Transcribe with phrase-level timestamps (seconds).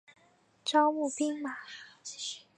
[0.65, 1.57] 招募兵马。